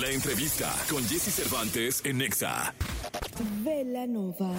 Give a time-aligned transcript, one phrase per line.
[0.00, 2.74] La entrevista con Jesse Cervantes en Nexa.
[3.62, 4.50] Velanova.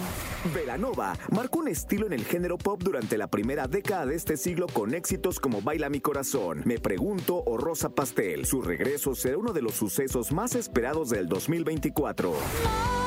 [0.54, 4.66] Velanova marcó un estilo en el género pop durante la primera década de este siglo
[4.66, 8.46] con éxitos como Baila mi corazón, Me pregunto o Rosa Pastel.
[8.46, 12.30] Su regreso será uno de los sucesos más esperados del 2024.
[12.30, 13.05] Hoy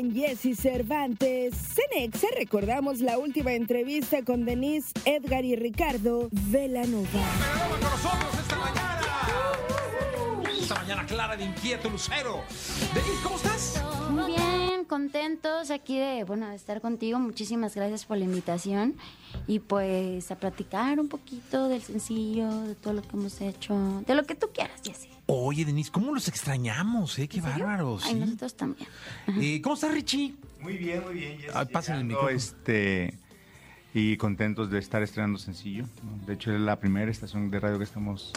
[0.00, 7.06] en Jesse Cervantes, Cenexa recordamos la última entrevista con Denise, Edgar y Ricardo Velanova.
[7.70, 9.00] Con nosotros esta mañana.
[10.58, 12.42] Esta mañana clara de inquieto, Lucero.
[12.94, 13.84] Denise, ¿cómo estás?
[14.10, 17.18] Muy bien, contentos aquí de, bueno, de estar contigo.
[17.18, 18.96] Muchísimas gracias por la invitación.
[19.46, 24.14] Y pues a platicar un poquito del sencillo, de todo lo que hemos hecho, de
[24.14, 25.10] lo que tú quieras, Jessy.
[25.32, 27.28] Oye, Denise, ¿cómo los extrañamos, eh?
[27.28, 28.04] Qué bárbaros.
[28.04, 28.18] Ay, ¿sí?
[28.18, 28.88] nosotros también.
[29.40, 30.34] Eh, ¿Cómo estás, Richie?
[30.60, 31.38] Muy bien, muy bien.
[31.38, 31.52] Jessy.
[31.54, 32.30] Ah, pásenle el micrófono.
[32.36, 33.14] Este,
[33.94, 35.84] y contentos de estar estrenando sencillo.
[36.26, 38.32] De hecho, es la primera estación de radio que estamos.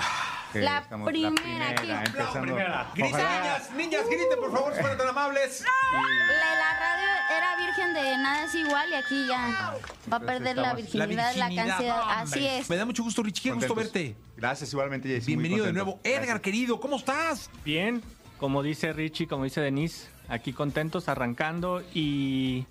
[0.51, 1.89] que La estamos- primera, aquí.
[1.89, 2.55] empezando.
[2.93, 5.63] Griten, Ojalá- niñas, niñas, griten, por favor, si fueran tan amables.
[5.93, 7.02] La, la radio
[7.65, 9.75] virgen de nada es igual y aquí ya
[10.11, 11.87] va a perder la virginidad, la, canción.
[11.89, 12.69] no, Así es.
[12.69, 13.49] Me da mucho gusto, Richie.
[13.49, 14.15] Qué gusto verte.
[14.37, 15.27] Gracias, igualmente, Jessy.
[15.27, 15.99] Bienvenido de nuevo.
[16.03, 16.41] Edgar, Gracias.
[16.41, 17.49] querido, ¿cómo estás?
[17.63, 18.01] Bien,
[18.37, 22.65] como dice Richie, como dice Denise, aquí contentos, arrancando y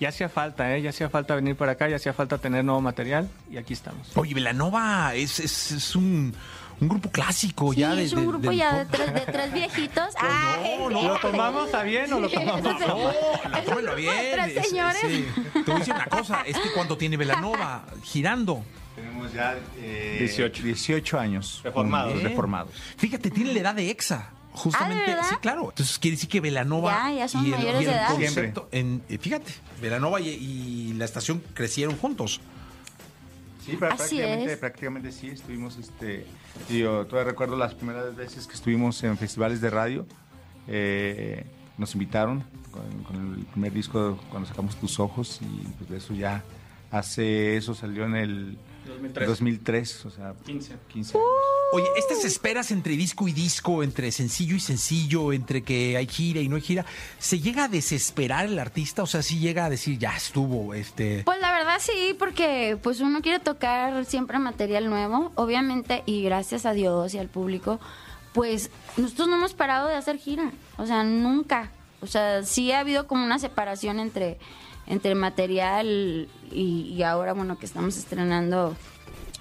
[0.00, 0.82] ya hacía falta, ¿eh?
[0.82, 4.16] Ya hacía falta venir para acá, ya hacía falta tener nuevo material y aquí estamos.
[4.16, 6.34] Oye, Velanova es, es, es un,
[6.80, 9.20] un grupo clásico Sí, ya de, es un de- grupo del ya de tres, de
[9.20, 10.14] tres viejitos.
[10.18, 14.14] Ay, ¿Lo tomamos a bien o lo tomamos a No, no, tómelo bien.
[14.32, 14.98] Tres Es- señores.
[15.06, 15.26] sí.
[15.52, 18.64] Te voy a decir una cosa, es que cuando tiene Velanova girando,
[18.96, 20.62] Tenemos ya eh, 18.
[20.62, 21.60] 18 años.
[21.64, 22.14] Reformados.
[22.14, 22.28] Bien.
[22.28, 22.72] reformados.
[22.96, 24.30] fíjate, tiene la edad de Exa.
[24.52, 25.68] Justamente, Ah, sí, claro.
[25.70, 28.08] Entonces quiere decir que Velanova Ya, ya son y el, mayores y el de edad.
[28.14, 32.40] concepto, en- eh, fíjate, Velanova y, y la estación crecieron juntos.
[33.64, 34.58] Sí, Así prácticamente, es.
[34.58, 36.26] prácticamente sí, estuvimos, este,
[36.68, 40.06] yo todavía recuerdo las primeras veces que estuvimos en festivales de radio,
[40.66, 41.44] eh,
[41.76, 46.14] nos invitaron con, con el primer disco cuando sacamos Tus Ojos y pues de eso
[46.14, 46.42] ya
[46.90, 49.28] hace, eso salió en el 2003.
[49.28, 50.76] 2003, o sea, 15.
[50.88, 51.28] 15 años.
[51.72, 56.40] Oye, estas esperas entre disco y disco, entre sencillo y sencillo, entre que hay gira
[56.40, 56.84] y no hay gira,
[57.20, 59.04] ¿se llega a desesperar el artista?
[59.04, 61.22] O sea, sí llega a decir, ya estuvo, este...
[61.24, 66.66] Pues la verdad sí, porque pues uno quiere tocar siempre material nuevo, obviamente, y gracias
[66.66, 67.78] a Dios y al público,
[68.32, 71.70] pues nosotros no hemos parado de hacer gira, o sea, nunca.
[72.00, 74.38] O sea, sí ha habido como una separación entre,
[74.88, 78.74] entre material y, y ahora, bueno, que estamos estrenando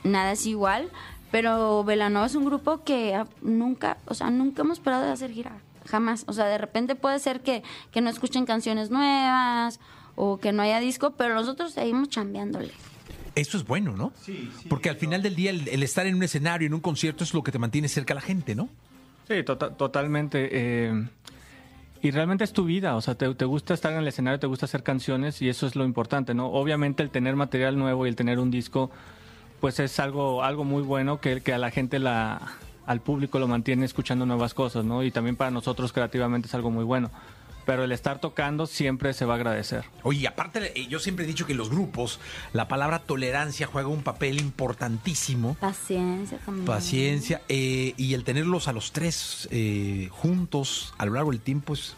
[0.03, 0.89] Nada es igual,
[1.31, 5.31] pero Velanova es un grupo que ah, nunca, o sea, nunca hemos parado de hacer
[5.31, 6.23] gira, jamás.
[6.27, 9.79] O sea, de repente puede ser que, que no escuchen canciones nuevas
[10.15, 12.71] o que no haya disco, pero nosotros seguimos chambeándole.
[13.35, 14.11] Eso es bueno, ¿no?
[14.21, 16.81] Sí, sí, Porque al final del día el, el estar en un escenario, en un
[16.81, 18.67] concierto, es lo que te mantiene cerca a la gente, ¿no?
[19.27, 20.49] Sí, tota- totalmente.
[20.51, 21.07] eh,
[22.01, 24.47] y realmente es tu vida, o sea, te, te gusta estar en el escenario, te
[24.47, 26.47] gusta hacer canciones y eso es lo importante, ¿no?
[26.47, 28.89] Obviamente el tener material nuevo y el tener un disco,
[29.59, 33.47] pues es algo, algo muy bueno que, que a la gente, la, al público lo
[33.47, 35.03] mantiene escuchando nuevas cosas, ¿no?
[35.03, 37.11] Y también para nosotros creativamente es algo muy bueno.
[37.65, 39.85] Pero el estar tocando siempre se va a agradecer.
[40.01, 42.19] Oye, y aparte, eh, yo siempre he dicho que en los grupos
[42.51, 45.55] la palabra tolerancia juega un papel importantísimo.
[45.59, 46.65] Paciencia también.
[46.65, 51.73] Paciencia eh, y el tenerlos a los tres eh, juntos a lo largo del tiempo
[51.73, 51.95] es...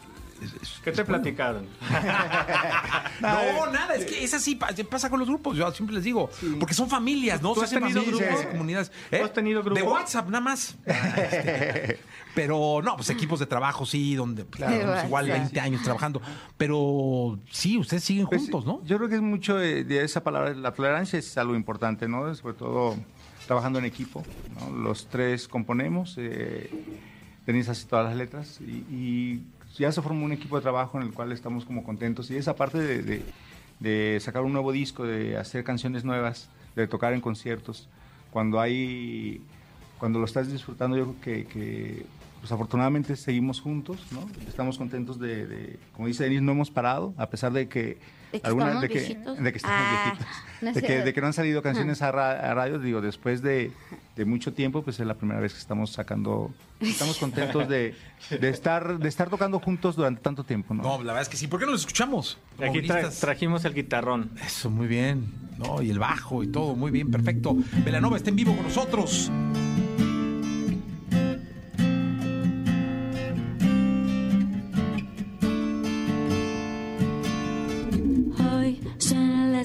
[0.83, 1.05] ¿Qué te bueno.
[1.21, 1.67] platicaron?
[3.21, 6.29] No, nada, es que es así, pa- pasa con los grupos, yo siempre les digo,
[6.59, 7.53] porque son familias, ¿no?
[7.53, 8.45] ¿Tú has tenido familias, grupos?
[8.51, 8.91] comunidades.
[9.11, 9.83] ¿Tú has tenido grupos?
[9.83, 10.75] De WhatsApp, nada más.
[10.87, 11.99] Ah, este,
[12.35, 15.41] Pero no, pues equipos de trabajo, sí, donde pues, llevamos igual WhatsApp.
[15.43, 16.21] 20 años trabajando.
[16.57, 18.81] Pero sí, ustedes siguen Pues, juntos, ¿no?
[18.85, 22.33] Yo creo que es mucho de, de esa palabra, la tolerancia es algo importante, ¿no?
[22.35, 22.95] Sobre todo
[23.45, 24.23] trabajando en equipo,
[24.59, 24.75] ¿no?
[24.77, 26.69] Los tres componemos, eh,
[27.45, 29.43] Denise hace todas las letras y, y
[29.77, 32.55] ya se formó un equipo de trabajo en el cual estamos como contentos y esa
[32.55, 33.23] parte de,
[33.79, 37.87] de- sacar un nuevo disco, de hacer canciones nuevas, de tocar en conciertos,
[38.31, 39.41] cuando hay,
[39.97, 42.05] cuando lo estás disfrutando, yo creo que,
[42.41, 44.27] pues afortunadamente seguimos juntos, ¿no?
[44.47, 47.99] Estamos contentos de, de- como dice Denise, no hemos parado, a pesar de que
[48.31, 49.37] De que algunas estamos de que, viejitos.
[49.39, 50.27] de que estamos Ah, viejitos,
[50.61, 51.05] no de, que, cierto.
[51.05, 53.71] de que no han salido canciones a, ra- a radio, digo, después de,
[54.15, 57.93] de mucho tiempo, pues es la primera vez que estamos sacando, estamos contentos de,
[58.31, 60.81] de estar de estar tocando juntos durante tanto tiempo, ¿no?
[60.81, 61.45] No, la verdad es que sí.
[61.47, 62.39] ¿Por qué no los escuchamos?
[62.59, 64.31] Aquí tra- trajimos el guitarrón.
[64.43, 65.31] Eso, muy bien.
[65.59, 67.55] No, y el bajo y todo, muy bien, perfecto.
[67.85, 69.29] Velanova está en vivo con nosotros.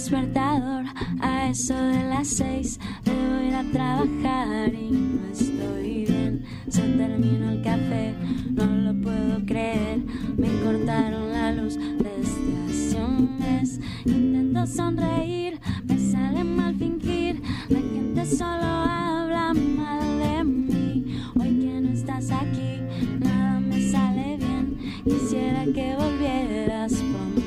[0.06, 0.84] Despertador
[1.20, 2.78] a eso de las seis.
[3.04, 6.44] Debo ir a trabajar y no estoy bien.
[6.68, 8.14] Se terminó el café,
[8.50, 10.04] no lo puedo creer.
[10.36, 13.80] Me cortaron la luz desde hace un mes.
[14.04, 17.42] Intento sonreír, me sale mal fingir.
[17.68, 21.20] La gente solo habla mal de mí.
[21.34, 22.78] Hoy que no estás aquí,
[23.18, 24.76] nada me sale bien.
[25.02, 27.45] Quisiera que volvieras pronto.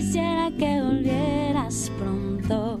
[0.00, 2.80] Quisiera que volvieras pronto.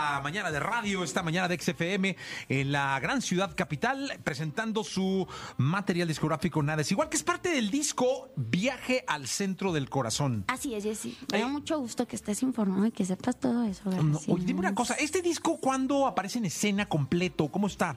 [0.11, 2.17] esta mañana de radio, esta mañana de XFM
[2.49, 5.25] en la gran ciudad capital, presentando su
[5.55, 10.43] material discográfico Nada es igual, que es parte del disco Viaje al centro del corazón.
[10.49, 11.17] Así es, Jessy.
[11.31, 13.89] Me da Eh, mucho gusto que estés informado y que sepas todo eso.
[13.89, 17.47] No, oye, dime una cosa, ¿este disco cuándo aparece en escena completo?
[17.49, 17.95] ¿Cómo está?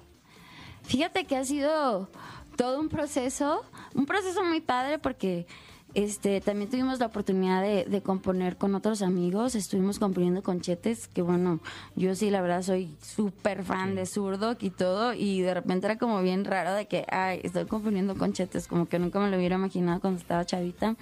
[0.84, 2.10] Fíjate que ha sido
[2.56, 3.64] todo un proceso,
[3.94, 5.46] un proceso muy padre porque
[5.94, 11.08] este también tuvimos la oportunidad de, de componer con otros amigos, estuvimos componiendo con Chetes,
[11.08, 11.60] que bueno,
[11.96, 15.98] yo sí la verdad soy súper fan de Zurdo y todo, y de repente era
[15.98, 19.36] como bien raro de que, ay, estoy componiendo con Chetes, como que nunca me lo
[19.36, 20.96] hubiera imaginado cuando estaba chavita.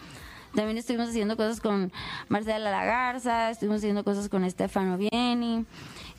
[0.54, 1.90] También estuvimos haciendo cosas con
[2.28, 5.64] Marcela Lagarza, estuvimos haciendo cosas con Stefano Vieni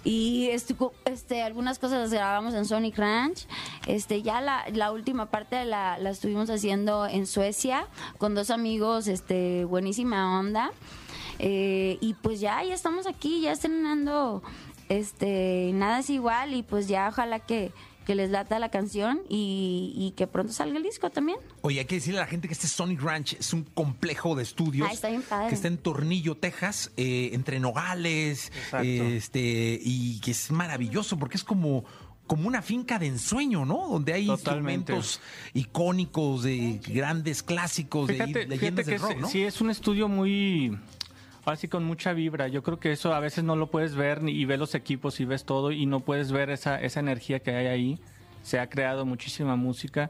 [0.03, 3.47] y estu- este, algunas cosas las grabamos en Sonic Ranch.
[3.87, 9.07] Este, ya la, la última parte la, la estuvimos haciendo en Suecia con dos amigos,
[9.07, 10.71] este, buenísima onda.
[11.39, 14.43] Eh, y pues ya, ya estamos aquí, ya estrenando
[14.89, 17.71] este, Nada es igual y pues ya ojalá que,
[18.05, 21.37] que les lata la canción y, y que pronto salga el disco también.
[21.61, 24.43] Oye, hay que decirle a la gente que este Sonic Ranch es un complejo de
[24.43, 25.49] estudios Ah, está bien padre.
[25.49, 28.87] que está en Tornillo, Texas, eh, entre Nogales, Exacto.
[28.87, 31.85] este, y que es maravilloso porque es como
[32.25, 33.89] como una finca de ensueño, ¿no?
[33.89, 34.93] Donde hay Totalmente.
[34.93, 35.19] instrumentos
[35.53, 39.29] icónicos de grandes clásicos, de leyendas del rock, es- ¿no?
[39.29, 40.77] sí es un estudio muy
[41.45, 42.47] así con mucha vibra.
[42.47, 45.19] Yo creo que eso a veces no lo puedes ver ni- y ves los equipos
[45.19, 47.99] y ves todo y no puedes ver esa, esa energía que hay ahí.
[48.43, 50.09] Se ha creado muchísima música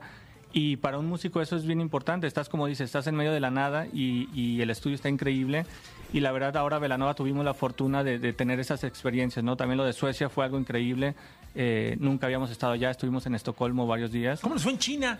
[0.54, 2.28] y para un músico eso es bien importante.
[2.28, 5.66] Estás como dices, estás en medio de la nada y, y el estudio está increíble.
[6.14, 9.56] Y la verdad ahora Velanova tuvimos la fortuna de, de tener esas experiencias, ¿no?
[9.58, 11.16] También lo de Suecia fue algo increíble.
[11.56, 14.40] Eh, nunca habíamos estado allá, estuvimos en Estocolmo varios días.
[14.40, 15.20] ¿Cómo les fue en China?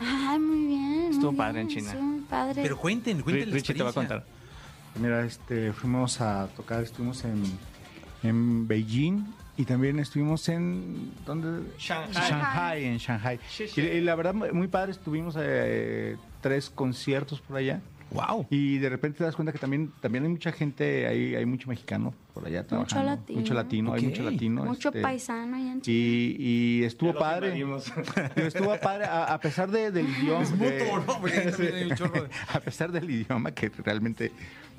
[0.00, 1.08] Ay, muy bien.
[1.12, 2.24] Estuvo muy padre bien, en China.
[2.28, 2.62] padre.
[2.62, 4.24] Pero cuenten, cuenten Richie te va a contar.
[5.00, 7.42] Mira, este, fuimos a tocar, estuvimos en,
[8.22, 9.24] en Beijing
[9.56, 11.68] y también estuvimos en ¿dónde?
[11.78, 12.12] Shanghai.
[12.30, 13.40] Shanghai, en Shanghai.
[13.48, 13.80] Sí, sí.
[13.80, 17.80] Y, y la verdad muy padre, estuvimos eh, tres conciertos por allá.
[18.10, 18.46] Wow.
[18.50, 21.68] Y de repente te das cuenta que también, también hay mucha gente, hay, hay mucho
[21.68, 23.06] mexicano por allá trabajando.
[23.10, 23.40] latino.
[23.40, 24.64] Mucho latino, hay mucho latino.
[24.64, 25.82] Mucho este, paisano ahí en.
[25.84, 27.58] Y, y estuvo padre.
[28.36, 30.42] estuvo padre, a, a pesar de, del idioma.
[30.44, 31.20] Es mutuo, ¿no?
[31.20, 34.30] Porque ahí también hay un chorro de- a pesar del idioma, que realmente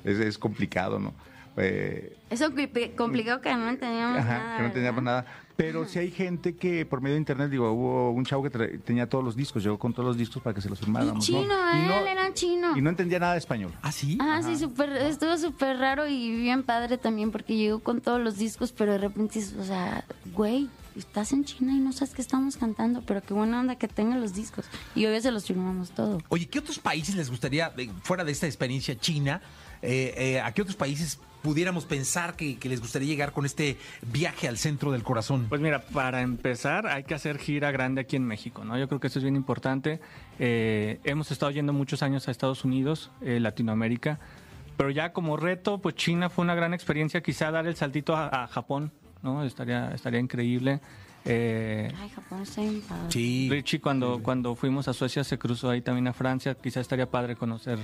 [0.06, 1.12] es, es complicado, ¿no?
[1.58, 4.56] Eh, Eso compli- complicado que no entendíamos Ajá, nada.
[4.58, 5.22] que no teníamos ¿verdad?
[5.24, 5.42] nada.
[5.56, 9.08] Pero sí hay gente que por medio de internet, digo, hubo un chavo que tenía
[9.08, 11.24] todos los discos, llegó con todos los discos para que se los Y firmáramos.
[11.24, 11.78] chino, ¿no?
[11.78, 12.76] Y él no- era chino.
[12.76, 13.72] Y no entendía nada de español.
[13.80, 14.18] ¿Ah, sí?
[14.20, 18.36] Ah, sí, súper, estuvo súper raro y bien padre también porque llegó con todos los
[18.36, 22.58] discos, pero de repente, o sea, güey, estás en China y no sabes qué estamos
[22.58, 24.66] cantando, pero qué buena onda que tengan los discos.
[24.94, 26.18] Y obvio se los firmamos todo.
[26.28, 29.40] Oye, ¿qué otros países les gustaría, de- fuera de esta experiencia china,
[29.82, 33.76] eh, eh, a qué otros países pudiéramos pensar que, que les gustaría llegar con este
[34.02, 35.46] viaje al centro del corazón?
[35.48, 38.76] Pues mira, para empezar hay que hacer gira grande aquí en México, ¿no?
[38.76, 40.00] Yo creo que eso es bien importante.
[40.40, 44.18] Eh, hemos estado yendo muchos años a Estados Unidos, eh, Latinoamérica,
[44.76, 48.44] pero ya como reto, pues China fue una gran experiencia, quizá dar el saltito a,
[48.44, 48.90] a Japón,
[49.22, 49.44] ¿no?
[49.44, 50.80] Estaría, estaría increíble.
[51.24, 53.10] Eh, Ay, Japón está bien padre.
[53.10, 53.48] Sí.
[53.50, 57.36] Richie cuando, cuando fuimos a Suecia se cruzó ahí también a Francia, quizá estaría padre
[57.36, 57.78] conocer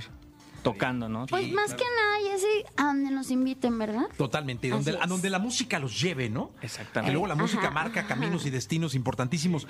[0.63, 1.25] tocando, ¿no?
[1.27, 4.05] Pues más que nada, Jessy, a donde nos inviten, ¿verdad?
[4.17, 6.51] Totalmente, donde, a donde la música los lleve, ¿no?
[6.61, 7.09] Exactamente.
[7.09, 8.09] Que luego la música Ajá, marca ajá.
[8.09, 9.67] caminos y destinos importantísimos.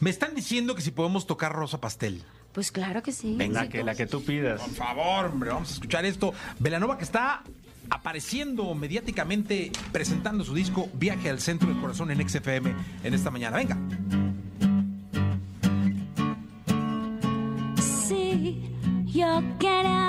[0.00, 2.22] Me están diciendo que si podemos tocar Rosa Pastel.
[2.52, 3.36] Pues claro que sí.
[3.38, 4.60] Sí, que, la que tú pidas.
[4.60, 6.32] Por favor, hombre, vamos a escuchar esto.
[6.58, 7.42] Velanova que está
[7.90, 12.74] apareciendo mediáticamente presentando su disco Viaje al Centro del Corazón en XFM
[13.04, 13.56] en esta mañana.
[13.58, 13.76] Venga.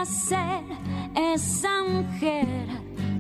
[0.08, 0.64] Ser
[1.16, 2.48] esa mujer,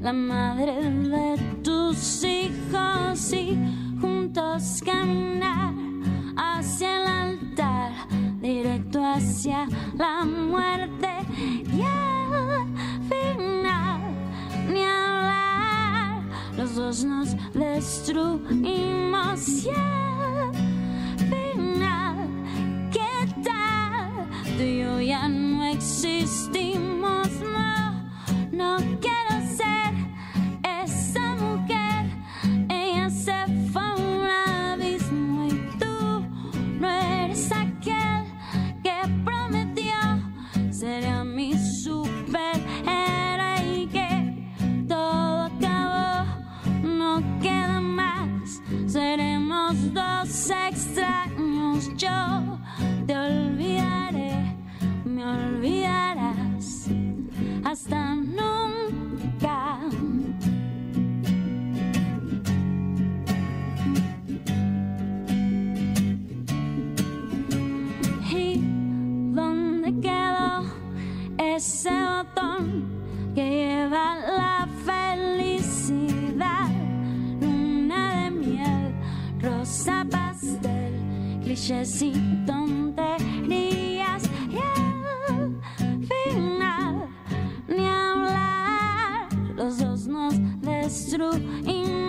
[0.02, 3.58] la madre de tus hijos y
[4.00, 5.74] juntos caminar
[6.38, 7.92] hacia el altar,
[8.42, 11.10] directo hacia la muerte
[11.74, 12.68] y al
[13.10, 14.02] final
[14.72, 16.22] ni hablar,
[16.56, 20.07] los dos nos destruimos y
[82.02, 82.12] y
[82.46, 84.24] tonterías.
[84.50, 87.08] Y al final,
[87.68, 92.07] ni hablar, los dos nos destruimos.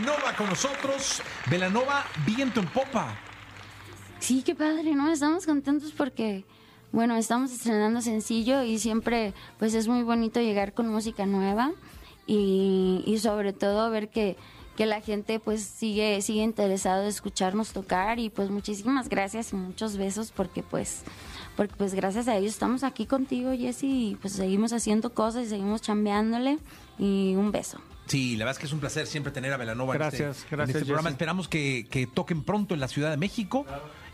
[0.00, 1.20] Velanova con nosotros.
[1.50, 3.18] Velanova, viento en popa.
[4.18, 5.12] Sí, qué padre, ¿no?
[5.12, 6.46] Estamos contentos porque,
[6.90, 11.72] bueno, estamos estrenando sencillo y siempre, pues es muy bonito llegar con música nueva
[12.26, 14.38] y, y sobre todo ver que,
[14.74, 19.56] que la gente pues sigue, sigue interesado de escucharnos tocar y pues muchísimas gracias y
[19.56, 21.02] muchos besos porque pues,
[21.56, 25.82] porque pues gracias a ellos estamos aquí contigo, Jessy, pues seguimos haciendo cosas y seguimos
[25.82, 26.58] chambeándole
[26.98, 27.80] y un beso.
[28.10, 30.54] Sí, la verdad es que es un placer siempre tener a Velanova en Gracias, este,
[30.54, 31.10] en gracias, este programa.
[31.10, 31.14] Jesse.
[31.14, 33.64] Esperamos que, que toquen pronto en la Ciudad de México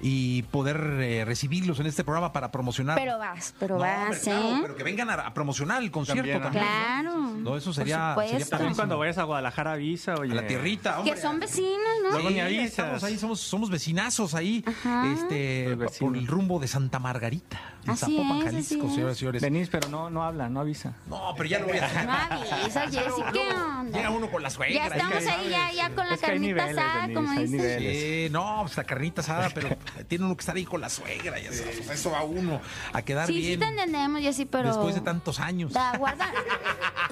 [0.00, 2.98] y poder eh, recibirlos en este programa para promocionar.
[2.98, 4.58] Pero vas, pero No, vas, hombre, claro, ¿eh?
[4.62, 6.64] pero que vengan a, a promocionar el concierto También, también.
[6.64, 7.16] Claro.
[7.36, 8.46] No, eso por sería- sería.
[8.46, 10.32] También cuando vayas a Guadalajara avisa, oye.
[10.32, 11.14] A la tierrita, hombre.
[11.14, 12.10] Que son vecinos, ¿no?
[12.10, 12.66] Luego ni avisas.
[12.68, 15.12] Estamos ahí, somos, somos vecinazos ahí, Ajá.
[15.12, 19.42] este, por el rumbo de Santa Margarita, en Así Zapopan, es, Jalisco, señoras y señores.
[19.42, 20.94] Venís, pero no, no habla, no avisa.
[21.06, 22.06] No, pero ya lo voy a hacer.
[22.06, 23.96] No avisa, Jessy, ¿qué onda?
[23.98, 24.88] Llega uno con la suegra.
[24.88, 27.78] Ya estamos ahí, ya, ya con la carnita niveles, asada, Denise, como dices.
[28.26, 29.68] Sí, no, pues la carnita asada, pero
[30.08, 32.60] Tiene uno que estar ahí con la suegra y eso, eso va uno
[32.92, 33.60] a quedar Sí, sí bien.
[33.60, 34.68] te entendemos, Jessy, pero...
[34.68, 35.72] Después de tantos años.
[35.72, 36.30] Da, guarda,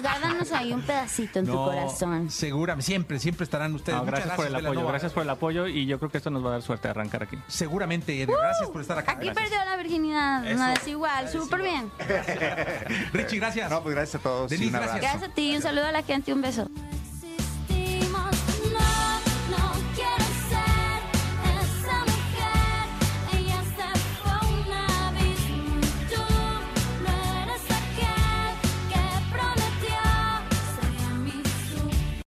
[0.01, 2.29] guárdanos ahí un pedacito en tu corazón.
[2.29, 3.97] Seguramente, siempre, siempre estarán ustedes.
[3.97, 6.43] No, gracias, por el apoyo, gracias por el apoyo y yo creo que esto nos
[6.43, 7.37] va a dar suerte de arrancar aquí.
[7.47, 8.37] Seguramente, Edgar.
[8.39, 9.13] Gracias por estar acá.
[9.13, 11.91] Aquí perdió la virginidad, no es igual, súper bien.
[13.13, 13.69] Richie, gracias.
[13.69, 14.51] No, pues gracias a todos.
[14.51, 15.01] y Denise, gracias.
[15.01, 16.69] Gracias a ti, un saludo a la gente y un beso.